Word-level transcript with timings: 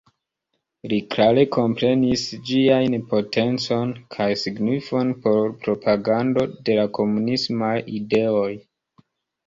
Li 0.93 0.97
klare 1.15 1.43
komprenis 1.55 2.23
ĝiajn 2.47 2.97
potencon 3.13 3.93
kaj 4.17 4.29
signifon 4.47 5.15
por 5.29 5.55
propagando 5.67 6.51
de 6.59 6.83
la 6.83 6.91
komunismaj 7.01 7.75
ideoj. 8.05 8.53